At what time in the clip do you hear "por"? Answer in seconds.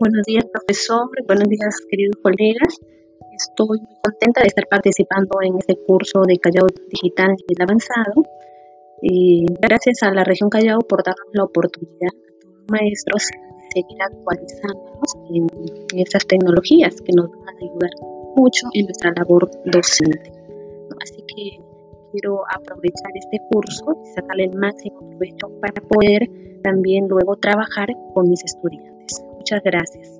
10.80-11.04